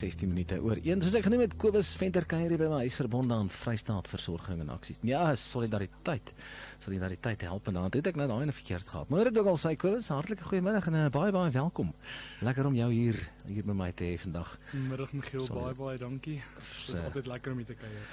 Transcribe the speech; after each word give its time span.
16 0.00 0.28
minute 0.28 0.56
oor 0.64 0.78
1. 0.80 1.02
Soos 1.04 1.16
ek 1.18 1.26
genoem 1.26 1.42
het, 1.44 1.54
Kobus 1.60 1.90
Venter 2.00 2.24
kuier 2.28 2.54
by 2.56 2.70
my 2.70 2.78
huis 2.86 2.96
verbonde 2.96 3.36
aan 3.36 3.50
Vrystaat 3.52 4.08
Versorging 4.08 4.62
en 4.64 4.72
Aksies. 4.72 5.00
Ja, 5.04 5.26
solidariteit. 5.36 6.32
Solidariteit 6.80 7.44
help 7.44 7.68
en 7.68 7.76
dan 7.76 7.90
het 7.90 8.08
ek 8.08 8.16
nou 8.16 8.28
daai 8.30 8.46
ene 8.46 8.56
verkeerd 8.56 8.88
gehad. 8.88 9.10
Maar 9.12 9.28
dit 9.28 9.42
ook 9.42 9.50
al 9.52 9.60
sê 9.60 9.74
Kobus, 9.76 10.08
hartlike 10.08 10.46
goeiemiddag 10.48 10.88
en 10.88 10.96
uh, 11.02 11.04
baie 11.12 11.34
baie 11.36 11.52
welkom. 11.52 11.92
Lekker 12.40 12.70
om 12.70 12.78
jou 12.78 12.88
hier 12.94 13.20
hier 13.50 13.66
by 13.66 13.74
my 13.74 13.88
te 13.96 14.06
hê 14.06 14.18
vandag. 14.20 14.52
Middag 14.88 15.12
Michiel, 15.16 15.46
baie 15.52 15.74
baie 15.76 15.98
dankie. 16.00 16.38
Dit 16.40 16.94
is 16.94 17.02
altyd 17.02 17.28
lekker 17.30 17.54
om 17.54 17.60
hier 17.60 17.68
te 17.72 17.76
kuier. 17.78 18.04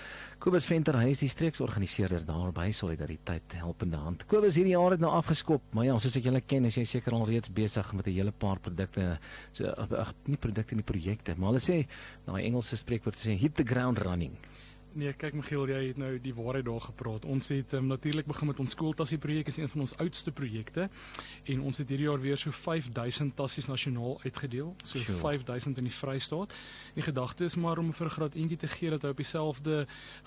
Kobus 0.42 0.68
Venter, 0.70 0.98
hy 1.02 1.12
is 1.16 1.22
die 1.24 1.32
streeksorganiseerder 1.32 2.22
daar 2.28 2.52
by 2.56 2.68
Solidariteit 2.76 3.56
Helpende 3.58 3.98
Hand. 4.02 4.26
Kobus 4.30 4.58
hierdie 4.60 4.76
jaar 4.76 4.94
het 4.94 5.02
nou 5.02 5.10
afgeskop, 5.18 5.64
maar 5.78 5.88
ja, 5.88 5.96
soos 6.02 6.18
ek 6.20 6.28
julle 6.30 6.44
ken, 6.46 6.68
is 6.70 6.78
jy 6.78 6.86
seker 6.90 7.16
al 7.18 7.26
reeds 7.30 7.50
besig 7.50 7.90
met 7.98 8.08
'n 8.08 8.18
hele 8.20 8.32
paar 8.32 8.60
produkte, 8.60 9.18
so 9.52 9.66
ag 9.66 10.14
nie 10.26 10.38
produkte 10.38 10.76
nie, 10.76 10.86
projekte, 10.86 11.36
maar 11.38 11.54
hulle 11.54 11.64
sê 11.64 11.77
daai 12.26 12.46
Engelse 12.48 12.80
spreekwoord 12.80 13.20
sê 13.20 13.36
hit 13.38 13.56
the 13.60 13.66
ground 13.68 14.02
running. 14.06 14.36
Nee, 14.98 15.12
kyk 15.14 15.36
Michiel, 15.38 15.68
jy 15.70 15.80
het 15.92 16.00
nou 16.02 16.16
die 16.18 16.32
waarheid 16.34 16.66
daar 16.66 16.82
gepraat. 16.82 17.26
Ons 17.30 17.52
het 17.54 17.76
um, 17.78 17.86
natuurlik 17.92 18.26
begin 18.26 18.50
met 18.50 18.58
ons 18.64 18.72
skooltassie 18.74 19.20
projek, 19.22 19.52
is 19.52 19.60
een 19.60 19.70
van 19.70 19.84
ons 19.84 19.94
oudste 20.02 20.32
projekte. 20.34 20.88
En 21.54 21.62
ons 21.70 21.78
het 21.78 21.92
hierdie 21.94 22.08
jaar 22.08 22.24
weer 22.24 22.40
so 22.42 22.50
5000 22.50 23.36
tassies 23.38 23.70
nasionaal 23.70 24.18
uitgedeel, 24.24 24.72
so 24.82 24.98
sure. 24.98 25.20
5000 25.22 25.78
in 25.84 25.86
die 25.86 25.94
Vrystaat. 25.94 26.56
Die 26.96 27.06
gedagte 27.06 27.46
is 27.46 27.60
maar 27.62 27.78
om 27.78 27.92
vir 27.94 28.10
graad 28.10 28.38
eentjie 28.40 28.58
te 28.64 28.70
gee 28.72 28.90
dat 28.96 29.06
hy 29.06 29.12
op 29.14 29.22
dieselfde 29.22 29.84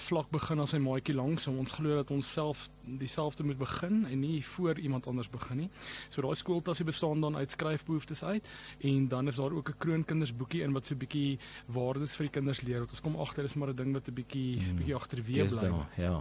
vlak 0.06 0.30
begin 0.30 0.62
as 0.62 0.70
sy 0.76 0.78
maatjie 0.84 1.16
langs. 1.18 1.48
Ons 1.50 1.74
glo 1.74 1.98
dat 1.98 2.14
ons 2.14 2.30
self 2.30 2.68
dieselfde 3.00 3.44
moet 3.46 3.58
begin 3.58 4.04
en 4.06 4.22
nie 4.22 4.38
voor 4.52 4.78
iemand 4.78 5.10
anders 5.10 5.30
begin 5.30 5.64
nie. 5.64 5.68
So 6.14 6.22
daai 6.22 6.38
skooltassie 6.38 6.86
bestaan 6.86 7.26
dan 7.26 7.36
uit 7.36 7.50
skryfbehoeftes 7.50 8.22
uit 8.22 8.46
en 8.86 9.10
dan 9.10 9.28
is 9.28 9.42
daar 9.42 9.50
ook 9.50 9.74
'n 9.74 9.78
kroonkindersboekie 9.78 10.62
in 10.62 10.72
wat 10.72 10.86
so 10.86 10.94
'n 10.94 11.02
bietjie 11.02 11.38
waardes 11.66 12.14
vir 12.16 12.30
die 12.30 12.34
kinders 12.38 12.60
leer. 12.62 12.80
Wat 12.80 12.90
ons 12.90 13.00
kom 13.00 13.16
agter 13.16 13.44
is 13.44 13.54
maar 13.54 13.68
'n 13.68 13.76
ding 13.76 13.92
wat 13.92 14.08
'n 14.08 14.14
bietjie 14.14 14.59
mm. 14.60 14.76
bietjie 14.82 14.94
agterweë 14.94 15.48
bly. 15.48 15.72
Ja. 15.96 16.20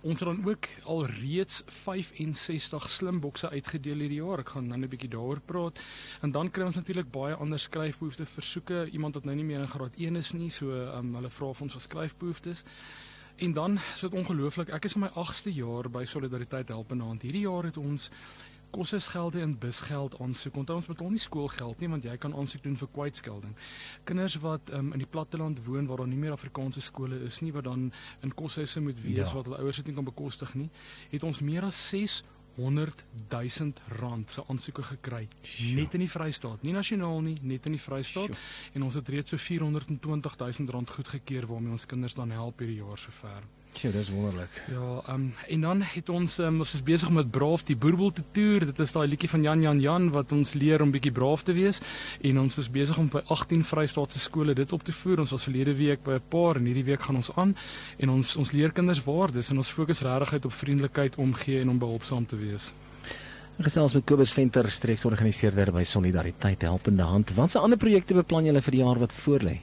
Ons 0.00 0.20
het 0.20 0.28
dan 0.28 0.44
ook 0.48 0.68
al 0.84 1.06
reeds 1.06 1.62
65 1.66 2.88
slimbokse 2.90 3.50
uitgedeel 3.50 4.04
hierdie 4.04 4.22
jaar. 4.22 4.40
Ek 4.40 4.54
gaan 4.54 4.66
nou 4.66 4.78
'n 4.80 4.88
bietjie 4.88 5.10
daaroor 5.10 5.40
praat. 5.40 5.80
En 6.22 6.30
dan 6.30 6.50
kry 6.50 6.64
ons 6.64 6.76
natuurlik 6.76 7.10
baie 7.10 7.34
ander 7.34 7.58
skryfbehoeftes 7.58 8.28
versoeke. 8.28 8.88
Iemand 8.90 9.14
wat 9.14 9.24
nou 9.24 9.36
nie 9.36 9.44
meer 9.44 9.60
in 9.60 9.68
graad 9.68 9.96
1 9.96 10.16
is 10.16 10.32
nie, 10.32 10.50
so 10.50 10.72
um, 10.72 11.14
hulle 11.14 11.30
vra 11.30 11.52
vir 11.52 11.62
ons 11.62 11.72
vir 11.72 11.80
skryfbehoeftes. 11.80 12.64
En 13.36 13.52
dan 13.52 13.78
is 13.94 14.00
dit 14.00 14.12
ongelooflik. 14.12 14.68
Ek 14.68 14.84
is 14.84 14.94
in 14.94 15.00
my 15.00 15.08
8ste 15.08 15.52
jaar 15.52 15.90
by 15.90 16.04
Solidariteit 16.04 16.68
Help 16.68 16.90
en 16.90 17.00
Hand. 17.00 17.22
Hierdie 17.22 17.46
jaar 17.46 17.64
het 17.64 17.76
ons 17.76 18.10
kosesgelde 18.70 19.40
en 19.40 19.58
busgeld 19.58 20.16
aansoek. 20.20 20.56
Onthou 20.56 20.76
ons 20.80 20.88
betaal 20.90 21.10
nie 21.10 21.22
skoolgeld 21.22 21.80
nie 21.80 21.88
want 21.88 22.04
jy 22.04 22.16
kan 22.22 22.34
aansoek 22.34 22.62
doen 22.62 22.76
vir 22.80 22.90
kwytskelding. 22.94 23.54
Kinders 24.08 24.38
wat 24.44 24.72
um, 24.72 24.92
in 24.96 25.04
die 25.04 25.10
platteland 25.10 25.62
woon 25.66 25.86
waar 25.90 26.04
daar 26.04 26.10
nie 26.10 26.20
meer 26.20 26.36
Afrikaanse 26.36 26.80
skole 26.80 27.20
is 27.26 27.40
nie 27.40 27.52
wat 27.52 27.64
dan 27.68 27.90
in 28.22 28.34
koshuise 28.34 28.80
moet 28.80 29.00
wees 29.02 29.28
ja. 29.28 29.34
wat 29.34 29.50
hulle 29.50 29.62
ouers 29.62 29.80
dit 29.82 29.90
nie 29.90 29.96
kan 29.98 30.06
bekostig 30.06 30.54
nie, 30.54 30.70
het 31.10 31.26
ons 31.26 31.40
meer 31.40 31.66
as 31.68 31.88
6 31.90 32.22
100 32.56 33.04
000 33.28 33.72
rand 34.00 34.30
se 34.30 34.42
aansoeke 34.48 34.82
gekry 34.82 35.28
Sjoe. 35.42 35.76
net 35.80 35.94
in 35.94 36.04
die 36.04 36.10
Vrystaat, 36.10 36.62
nie 36.66 36.74
nasionaal 36.74 37.22
nie, 37.24 37.36
net 37.42 37.66
in 37.66 37.76
die 37.76 37.80
Vrystaat 37.82 38.34
Sjoe. 38.34 38.74
en 38.74 38.82
ons 38.88 38.98
het 38.98 39.08
reeds 39.08 39.30
so 39.30 39.40
420 39.40 40.36
000 40.36 40.74
rand 40.74 40.90
goedgekeur 40.90 41.46
waarmee 41.46 41.72
ons 41.72 41.86
kinders 41.86 42.14
dan 42.14 42.30
help 42.30 42.58
hierdie 42.58 42.80
jaar 42.82 42.98
sover. 42.98 43.46
Ja, 43.72 43.90
dis 43.90 44.10
wonderlik. 44.10 44.62
Ja, 44.68 45.02
ehm 45.06 45.14
um, 45.14 45.34
en 45.48 45.60
dan 45.60 45.82
het 45.82 46.08
ons 46.08 46.38
um, 46.38 46.58
ons 46.58 46.74
is 46.74 46.82
besig 46.82 47.10
met 47.10 47.30
braaf 47.30 47.62
die 47.64 47.76
boerbol 47.76 48.12
te 48.12 48.22
toer. 48.32 48.66
Dit 48.66 48.78
is 48.78 48.92
daai 48.92 49.06
liedjie 49.08 49.28
van 49.28 49.42
Jan 49.42 49.62
Jan 49.62 49.80
Jan 49.80 50.10
wat 50.10 50.32
ons 50.32 50.52
leer 50.54 50.82
om 50.82 50.90
bietjie 50.90 51.12
braaf 51.12 51.42
te 51.42 51.52
wees 51.52 51.80
en 52.20 52.38
ons 52.38 52.58
is 52.58 52.70
besig 52.70 52.98
om 52.98 53.08
by 53.08 53.22
18 53.26 53.64
Vrystaatse 53.64 54.18
skole 54.18 54.54
dit 54.54 54.72
op 54.72 54.84
te 54.84 54.92
voer. 54.92 55.20
Ons 55.24 55.30
was 55.30 55.46
verlede 55.48 55.74
week 55.74 56.04
by 56.04 56.18
'n 56.18 56.28
paar 56.28 56.56
en 56.56 56.66
hierdie 56.66 56.84
week 56.84 57.02
gaan 57.02 57.16
ons 57.16 57.30
aan 57.36 57.56
en 57.98 58.10
ons 58.10 58.36
ons 58.36 58.52
leer 58.52 58.72
kinders 58.72 59.04
waardes 59.04 59.50
en 59.50 59.56
ons 59.56 59.70
fokus 59.70 60.00
regtig 60.00 60.44
op 60.44 60.52
vriendelikheid, 60.52 61.16
omgee 61.16 61.60
en 61.60 61.68
om 61.68 61.78
behulpsaam 61.78 62.26
te 62.26 62.36
wees. 62.36 62.72
Gesels 63.60 63.94
met 63.94 64.04
Kobus 64.04 64.32
Venter, 64.32 64.70
streeksorganiseerder 64.70 65.72
by 65.72 65.82
Solidariteit 65.84 66.62
Helpende 66.62 67.02
Hand. 67.02 67.34
Watse 67.36 67.58
ander 67.58 67.78
projekte 67.78 68.14
beplan 68.14 68.44
julle 68.44 68.62
vir 68.62 68.72
die 68.72 68.80
jaar 68.80 68.98
wat 68.98 69.12
voorlê? 69.12 69.60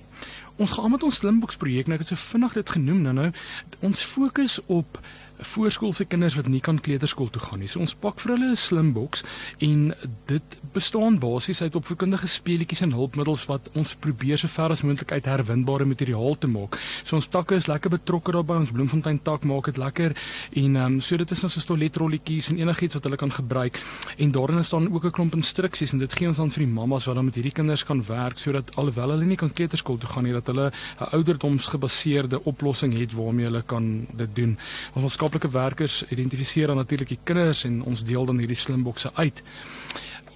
Ons 0.57 0.71
gaan 0.71 0.91
met 0.91 1.03
ons 1.03 1.15
Slimboks 1.15 1.57
projek 1.61 1.87
nou 1.87 1.95
ek 1.95 2.05
het 2.05 2.13
so 2.13 2.27
vinnig 2.31 2.53
dit 2.53 2.69
genoem 2.69 3.01
nou 3.01 3.13
nou 3.13 3.31
ons 3.79 4.01
fokus 4.01 4.59
op 4.65 4.99
voorskoolse 5.45 6.05
kinders 6.05 6.35
wat 6.37 6.47
nie 6.49 6.61
kan 6.63 6.79
kleuterskool 6.81 7.29
toe 7.29 7.41
gaan 7.41 7.61
nie. 7.61 7.69
So 7.69 7.79
ons 7.83 7.93
pak 7.93 8.19
vir 8.19 8.33
hulle 8.33 8.51
'n 8.51 8.55
slim 8.55 8.93
boks 8.93 9.23
en 9.59 9.93
dit 10.25 10.57
bestaan 10.73 11.19
basies 11.19 11.61
uit 11.61 11.75
opvoedkundige 11.75 12.27
speletjies 12.27 12.81
en 12.81 12.91
hulpmiddels 12.91 13.45
wat 13.45 13.69
ons 13.73 13.95
probeer 13.95 14.37
so 14.37 14.47
ver 14.47 14.71
as 14.71 14.81
moontlik 14.81 15.11
uit 15.11 15.25
herwinbare 15.25 15.85
materiaal 15.85 16.37
te 16.37 16.47
maak. 16.47 16.79
So 17.03 17.15
ons 17.15 17.27
takke 17.27 17.55
is 17.55 17.67
lekker 17.67 17.89
betrokke 17.89 18.31
daarbey. 18.31 18.57
Ons 18.57 18.71
bloemfontein 18.71 19.21
tak 19.21 19.43
maak 19.43 19.65
dit 19.65 19.77
lekker 19.77 20.15
en 20.53 20.75
ehm 20.75 20.85
um, 20.85 21.01
so 21.01 21.17
dit 21.17 21.31
is 21.31 21.41
nou 21.41 21.49
so 21.49 21.61
toiletrolletjies 21.61 22.49
en 22.49 22.57
enigiets 22.57 22.93
wat 22.93 23.03
hulle 23.03 23.17
kan 23.17 23.31
gebruik. 23.31 23.79
En 24.17 24.31
daarin 24.31 24.63
dan 24.69 24.93
ook 24.93 25.05
'n 25.05 25.11
klomp 25.11 25.35
instruksies 25.35 25.93
en 25.93 25.99
dit 25.99 26.13
gee 26.13 26.27
ons 26.27 26.37
dan 26.37 26.49
vir 26.49 26.65
die 26.65 26.73
mammas 26.73 27.05
wat 27.05 27.15
dan 27.15 27.25
met 27.25 27.35
hierdie 27.35 27.53
kinders 27.53 27.83
kan 27.83 28.03
werk 28.05 28.37
sodat 28.37 28.75
alhoewel 28.75 29.09
hulle 29.09 29.25
nie 29.25 29.37
kan 29.37 29.53
kleuterskool 29.53 29.97
toe 29.97 30.06
gaan 30.07 30.23
nie 30.23 30.33
dat 30.33 30.47
hulle 30.47 30.71
'n 30.99 31.09
ouderdomsgebaseerde 31.11 32.43
oplossing 32.43 32.97
het 32.99 33.13
waarmee 33.13 33.45
hulle 33.45 33.61
kan 33.61 34.07
dit 34.11 34.35
doen. 34.35 34.57
Ons 34.93 35.03
maatskaplike 35.03 35.49
werkers 35.49 36.03
identifiseer 36.09 36.67
dan 36.67 36.75
natuurlik 36.75 37.07
die 37.07 37.19
kinders 37.23 37.63
en 37.63 37.83
ons 37.83 38.03
deel 38.03 38.25
dan 38.25 38.37
hierdie 38.37 38.55
slimbokse 38.55 39.11
uit. 39.13 39.43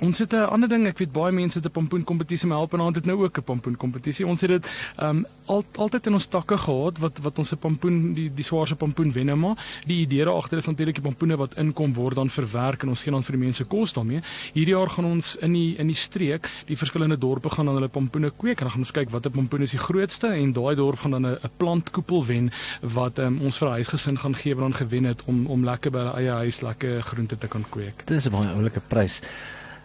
Ons 0.02 0.18
het 0.18 0.34
'n 0.34 0.50
ander 0.50 0.70
ding, 0.70 0.88
ek 0.88 0.98
weet 0.98 1.12
baie 1.12 1.32
mense 1.32 1.58
het 1.58 1.68
'n 1.68 1.72
pompoen 1.72 2.04
kompetisie 2.04 2.48
maar 2.48 2.58
help 2.58 2.74
en 2.74 2.80
ons 2.80 2.96
het 2.96 3.06
nou 3.06 3.24
ook 3.24 3.38
'n 3.38 3.44
pompoen 3.44 3.78
kompetisie. 3.78 4.28
Ons 4.28 4.42
het 4.42 4.50
dit 4.50 4.66
ehm 4.98 5.10
um, 5.10 5.26
al, 5.46 5.64
altyd 5.76 6.06
in 6.08 6.14
ons 6.14 6.26
takke 6.26 6.58
gehad 6.58 6.98
wat 6.98 7.20
wat 7.22 7.38
ons 7.38 7.48
se 7.48 7.56
pompoen 7.56 8.14
die 8.14 8.32
die 8.34 8.44
swaarste 8.44 8.76
pompoen 8.76 9.12
wen 9.12 9.26
nou 9.26 9.38
maar. 9.38 9.58
Die 9.86 10.00
idee 10.02 10.26
daar 10.26 10.34
agter 10.34 10.58
is 10.58 10.66
natuurlik 10.66 10.96
die 10.96 11.04
pompoene 11.04 11.38
wat 11.38 11.54
inkom 11.56 11.94
word 11.94 12.16
dan 12.16 12.30
verwerk 12.30 12.82
en 12.82 12.90
ons 12.90 13.04
gee 13.04 13.12
dan 13.12 13.24
vir 13.24 13.32
die 13.38 13.44
mense 13.44 13.64
kos 13.64 13.94
daarmee. 13.94 14.22
Hierdie 14.54 14.74
jaar 14.74 14.90
gaan 14.90 15.06
ons 15.06 15.36
in 15.36 15.54
die 15.54 15.78
in 15.78 15.88
die 15.88 15.96
streek, 15.96 16.50
die 16.66 16.78
verskillende 16.78 17.18
dorpe 17.18 17.50
gaan 17.50 17.66
dan 17.66 17.76
hulle 17.76 17.88
pompoene 17.88 18.32
kweek 18.32 18.58
en 18.58 18.64
dan 18.66 18.72
gaan 18.72 18.86
ons 18.88 18.92
kyk 18.92 19.10
watter 19.10 19.32
pompoen 19.32 19.62
is 19.62 19.72
die 19.72 19.80
grootste 19.80 20.28
en 20.28 20.54
daai 20.54 20.76
dorp 20.76 21.00
gaan 21.00 21.12
dan 21.12 21.26
'n 21.26 21.38
plantkoepel 21.58 22.26
wen 22.26 22.52
wat 22.82 23.20
um, 23.20 23.42
ons 23.42 23.58
vir 23.58 23.70
huisgesin 23.70 24.18
gaan 24.18 24.36
gee 24.36 24.56
wat 24.56 24.64
dan 24.64 24.88
gewen 24.88 25.04
het 25.04 25.22
om 25.26 25.46
om 25.46 25.64
lekker 25.64 25.92
by 25.92 26.00
hulle 26.00 26.18
eie 26.18 26.32
huis 26.32 26.62
lekker 26.62 27.02
groente 27.04 27.38
te 27.38 27.48
kan 27.48 27.66
kweek. 27.70 28.06
Dit 28.06 28.18
is 28.18 28.26
'n 28.26 28.32
baie 28.32 28.48
oulike 28.48 28.82
prys. 28.88 29.22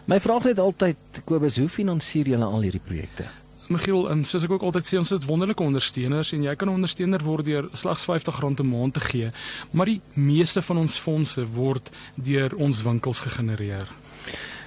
My 0.06 0.20
vraag 0.22 0.44
net 0.46 0.60
altyd 0.62 1.18
Kobus, 1.26 1.56
hoe 1.58 1.66
finansier 1.66 2.28
julle 2.30 2.46
al 2.46 2.62
hierdie 2.62 2.82
projekte? 2.82 3.24
Michiel, 3.74 4.04
en 4.12 4.20
soos 4.22 4.44
ek 4.46 4.52
ook 4.54 4.62
altyd 4.68 4.86
sê, 4.86 4.98
ons 5.00 5.10
is 5.10 5.24
wonderlike 5.26 5.64
ondersteuners 5.64 6.30
en 6.36 6.44
jy 6.46 6.54
kan 6.54 6.68
'n 6.70 6.78
ondersteuner 6.78 7.22
word 7.26 7.44
deur 7.44 7.66
slegs 7.74 8.06
R50 8.06 8.60
'n 8.62 8.70
maand 8.70 8.94
te 8.94 9.00
gee, 9.00 9.32
maar 9.72 9.86
die 9.86 10.00
meeste 10.14 10.62
van 10.62 10.78
ons 10.78 10.96
fondse 10.96 11.42
word 11.46 11.90
deur 12.14 12.54
ons 12.54 12.82
winkels 12.82 13.20
gegenereer. 13.20 13.88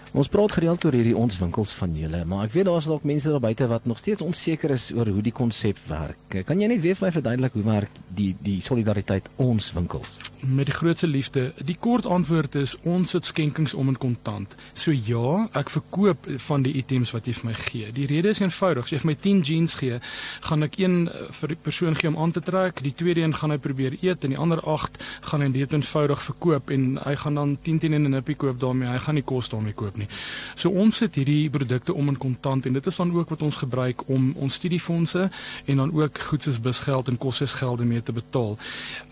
Ons 0.09 0.25
praat 0.25 0.55
gereeld 0.55 0.85
oor 0.87 0.95
hierdie 0.97 1.13
ons 1.13 1.35
winkels 1.37 1.69
van 1.77 1.91
julle, 1.93 2.23
maar 2.25 2.47
ek 2.47 2.55
weet 2.55 2.65
daar's 2.65 2.87
dalk 2.89 3.03
mense 3.05 3.29
daar 3.29 3.43
buite 3.43 3.67
wat 3.69 3.83
nog 3.85 3.99
steeds 4.01 4.23
onseker 4.25 4.71
is 4.73 4.87
oor 4.97 5.05
hoe 5.13 5.21
die 5.21 5.33
konsep 5.35 5.77
werk. 5.85 6.39
Kan 6.47 6.61
jy 6.61 6.69
net 6.71 6.81
weer 6.81 6.97
vir 6.97 7.05
my 7.05 7.11
verduidelik 7.13 7.53
hoe 7.53 7.65
werk 7.67 7.99
die 8.17 8.31
die 8.41 8.57
solidariteit 8.65 9.29
ons 9.37 9.69
winkels? 9.75 10.17
Met 10.41 10.71
die 10.71 10.73
grootste 10.73 11.05
liefde. 11.07 11.43
Die 11.61 11.77
kort 11.77 12.07
antwoord 12.09 12.57
is 12.57 12.73
ons 12.89 13.13
sit 13.13 13.29
skenkings 13.29 13.75
om 13.77 13.91
in 13.91 13.99
kontant. 14.01 14.55
So 14.73 14.95
ja, 14.95 15.45
ek 15.59 15.69
verkoop 15.75 16.25
van 16.47 16.65
die 16.65 16.73
items 16.81 17.13
wat 17.13 17.29
jy 17.29 17.35
vir 17.37 17.49
my 17.51 17.55
gee. 17.59 17.91
Die 17.93 18.09
rede 18.09 18.33
is 18.33 18.41
eenvoudig. 18.41 18.89
As 18.89 18.95
jy 18.95 19.01
vir 19.03 19.11
my 19.11 19.17
10 19.27 19.45
jeans 19.45 19.77
gee, 19.77 20.01
gaan 20.49 20.65
ek 20.65 20.79
een 20.81 20.97
eh, 21.05 21.27
vir 21.37 21.53
die 21.53 21.59
persoon 21.69 21.99
gee 21.99 22.09
om 22.09 22.17
aan 22.17 22.33
te 22.33 22.41
trek, 22.41 22.81
die 22.81 22.95
tweede 22.97 23.21
een 23.21 23.37
gaan 23.37 23.53
hy 23.53 23.59
probeer 23.61 23.99
eet 24.01 24.25
en 24.25 24.33
die 24.33 24.41
ander 24.41 24.63
8 24.65 24.97
gaan 25.29 25.45
hy 25.45 25.51
dit 25.59 25.77
eenvoudig 25.77 26.25
verkoop 26.31 26.73
en 26.73 26.89
hy 27.05 27.15
gaan 27.21 27.37
dan 27.43 27.57
10 27.61 27.83
teen 27.85 27.99
'n 27.99 28.09
nippie 28.09 28.39
koop 28.39 28.57
daarmee. 28.59 28.89
Hy 28.89 29.05
gaan 29.05 29.19
nie 29.21 29.27
kos 29.27 29.53
daarmee 29.53 29.77
koop 29.77 29.98
nie. 29.99 30.09
So 30.55 30.71
ons 30.71 31.01
sit 31.03 31.19
hierdie 31.19 31.49
produkte 31.53 31.93
om 31.93 32.11
in 32.11 32.17
kontant 32.17 32.65
en 32.65 32.73
dit 32.79 32.89
is 32.91 32.99
dan 33.01 33.13
ook 33.15 33.29
wat 33.29 33.45
ons 33.45 33.61
gebruik 33.61 34.07
om 34.07 34.31
ons 34.35 34.59
studiefondse 34.61 35.29
en 35.65 35.83
dan 35.83 35.93
ook 35.93 36.19
goed 36.31 36.43
soos 36.43 36.59
busgeld 36.61 37.07
en 37.07 37.17
kosesgelde 37.17 37.85
mee 37.85 38.03
te 38.03 38.15
betaal. 38.15 38.57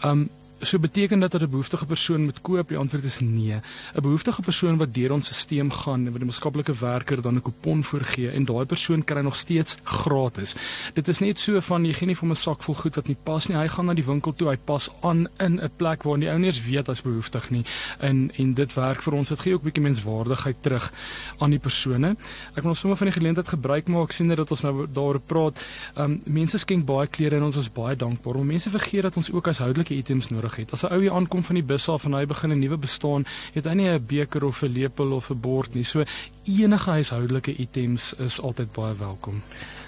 Um 0.03 0.27
So 0.59 0.79
beteken 0.79 1.19
dat 1.19 1.31
dat 1.31 1.41
'n 1.41 1.49
behoeftige 1.49 1.85
persoon 1.85 2.23
moet 2.23 2.41
koop? 2.41 2.67
Die 2.67 2.77
antwoord 2.77 3.03
is 3.03 3.19
nee. 3.19 3.53
'n 3.95 4.01
Behoeftige 4.01 4.41
persoon 4.41 4.77
wat 4.77 4.93
deur 4.93 5.11
ons 5.11 5.37
stelsel 5.37 5.69
gaan 5.69 6.05
en 6.05 6.11
wat 6.11 6.21
die 6.21 6.25
maatskaplike 6.25 6.73
werker 6.79 7.21
dan 7.21 7.35
'n 7.35 7.41
kupon 7.41 7.83
voorgee 7.83 8.29
en 8.29 8.45
daai 8.45 8.65
persoon 8.65 9.03
kry 9.03 9.21
nog 9.21 9.35
steeds 9.35 9.77
gratis. 9.83 10.55
Dit 10.93 11.07
is 11.07 11.19
net 11.19 11.39
so 11.39 11.59
van 11.59 11.85
jy 11.85 11.93
gee 11.93 12.07
nie 12.07 12.15
vir 12.15 12.29
'n 12.29 12.35
sak 12.35 12.63
vol 12.63 12.75
goed 12.75 12.95
wat 12.95 13.07
nie 13.07 13.17
pas 13.23 13.47
nie. 13.47 13.57
Hy 13.57 13.67
gaan 13.67 13.85
na 13.85 13.93
die 13.93 14.05
winkel 14.05 14.33
toe, 14.35 14.49
hy 14.49 14.57
pas 14.57 14.89
aan 15.01 15.27
in 15.39 15.61
'n 15.61 15.71
plek 15.77 16.03
waar 16.03 16.19
die 16.19 16.29
ouers 16.29 16.65
weet 16.65 16.87
hy's 16.87 17.01
behoeftig 17.01 17.49
nie. 17.49 17.65
En 17.99 18.31
en 18.37 18.53
dit 18.53 18.73
werk 18.73 19.01
vir 19.01 19.13
ons. 19.13 19.29
Dit 19.29 19.39
gee 19.39 19.53
ook 19.53 19.61
'n 19.61 19.65
bietjie 19.65 19.83
menswaardigheid 19.83 20.55
terug 20.61 20.91
aan 21.37 21.49
die 21.49 21.59
persone. 21.59 22.15
Ek 22.55 22.63
wil 22.63 22.75
sommer 22.75 22.97
van 22.97 23.07
die 23.07 23.19
geleentheid 23.19 23.47
gebruik 23.47 23.87
maak 23.87 24.11
sien 24.11 24.27
dat 24.27 24.51
ons 24.51 24.61
nou 24.61 24.87
daaroor 24.93 25.19
praat. 25.19 25.59
Um, 25.97 26.21
mense 26.25 26.57
skenk 26.57 26.85
baie 26.85 27.07
klere 27.07 27.35
en 27.35 27.43
ons 27.43 27.57
is 27.57 27.71
baie 27.71 27.95
dankbaar. 27.95 28.35
Maar 28.35 28.45
mense 28.45 28.69
vergeet 28.69 29.01
dat 29.01 29.15
ons 29.15 29.31
ook 29.31 29.45
huishoudelike 29.45 29.93
items 29.93 30.29
nodig 30.29 30.46
het. 30.55 30.71
As 30.71 30.83
'n 30.83 30.93
ou 30.93 31.01
hier 31.01 31.13
aankom 31.13 31.43
van 31.43 31.55
die 31.55 31.63
bus 31.63 31.89
af 31.89 32.05
en 32.05 32.13
hy 32.13 32.25
begin 32.25 32.51
'n 32.51 32.59
nuwe 32.59 32.77
bestaan, 32.77 33.25
het 33.53 33.65
hy 33.65 33.73
nie 33.73 33.89
'n 33.89 34.05
beker 34.05 34.43
of 34.43 34.61
'n 34.63 34.71
lepel 34.71 35.11
of 35.11 35.29
'n 35.29 35.39
bord 35.39 35.73
nie. 35.73 35.83
So 35.83 36.03
enige 36.45 36.89
huishoudelike 36.89 37.55
items 37.55 38.13
is 38.13 38.41
altyd 38.41 38.71
baie 38.71 38.95
welkom. 38.95 39.41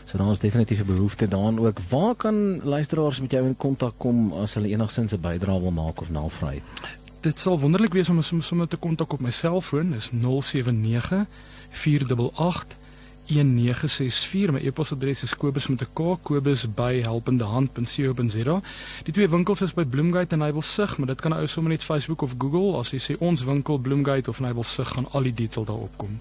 So 0.06 0.18
daar 0.18 0.32
is 0.32 0.40
definitief 0.40 0.80
'n 0.80 0.86
behoefte 0.86 1.28
daaraan 1.28 1.60
ook. 1.60 1.80
Waar 1.90 2.16
kan 2.16 2.62
luisteraars 2.64 3.22
met 3.22 3.32
jou 3.32 3.46
in 3.46 3.58
kontak 3.58 3.94
kom 3.98 4.34
as 4.34 4.54
hulle 4.54 4.68
enigsins 4.68 5.14
'n 5.14 5.22
bydrae 5.22 5.62
wil 5.62 5.72
maak 5.72 6.02
of 6.02 6.10
navraag? 6.10 6.62
Dit 7.22 7.40
sal 7.40 7.60
wonderlik 7.60 7.94
wees 7.94 8.10
om 8.10 8.22
sommer 8.22 8.68
te 8.68 8.78
kontak 8.78 9.14
op 9.14 9.20
my 9.20 9.32
selfoon, 9.32 9.92
dis 9.92 10.12
079 10.12 11.26
488 11.70 12.78
1964 13.30 14.52
my 14.52 14.60
e-posadres 14.66 15.24
is 15.24 15.36
kobus 15.38 15.68
met 15.68 15.82
'n 15.82 15.88
k 15.94 16.18
kobus@helpendehand.co.za. 16.22 18.62
Die 19.04 19.14
twee 19.14 19.30
winkels 19.30 19.62
is 19.62 19.74
by 19.74 19.86
Bloomgate 19.86 20.36
en 20.36 20.42
Nybelsig, 20.42 20.98
maar 20.98 21.08
dit 21.08 21.22
kan 21.22 21.34
ou 21.34 21.48
sommer 21.48 21.72
net 21.72 21.84
Facebook 21.84 22.22
of 22.22 22.36
Google 22.38 22.78
as 22.78 22.92
jy 22.92 23.00
sê 23.00 23.18
ons 23.20 23.44
winkel 23.44 23.78
Bloomgate 23.78 24.30
of 24.30 24.40
Nybelsig 24.40 24.88
gaan 24.88 25.12
al 25.12 25.24
die 25.24 25.34
detail 25.34 25.66
daarop 25.66 25.98
kom. 25.98 26.20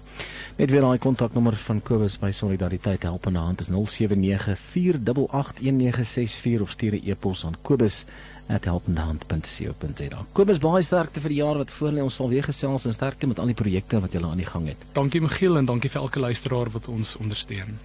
Net 0.55 0.71
weer 0.71 0.81
daai 0.81 0.97
kontaknommer 0.97 1.55
van 1.55 1.81
Kobus 1.81 2.19
by 2.19 2.31
Solidariteit 2.31 3.03
Helpende 3.03 3.39
Hand 3.39 3.59
is 3.59 3.69
0794881964 3.69 6.61
of 6.61 6.69
stuur 6.69 6.93
'n 6.93 7.01
e-pos 7.05 7.45
aan 7.45 7.55
kobus 7.61 8.05
@helpendehand.co.za. 8.49 10.25
Kobus 10.33 10.57
baie 10.57 10.83
sterkte 10.83 11.21
vir 11.21 11.29
die 11.29 11.41
jaar 11.41 11.57
wat 11.57 11.71
voor 11.71 11.91
lê. 11.91 12.01
Ons 12.01 12.15
sal 12.15 12.29
weer 12.29 12.43
gesels 12.43 12.85
en 12.85 12.93
sterkte 12.93 13.27
met 13.27 13.39
al 13.39 13.45
die 13.45 13.55
projekte 13.55 13.99
wat 13.99 14.13
jy 14.13 14.23
aan 14.23 14.37
die 14.37 14.45
gang 14.45 14.67
het. 14.67 14.77
Dankie 14.93 15.21
Michiel 15.21 15.57
en 15.57 15.65
dankie 15.65 15.89
vir 15.89 16.01
elke 16.01 16.19
luisteraar 16.19 16.69
wat 16.69 16.87
ons 16.87 17.15
ondersteun. 17.15 17.77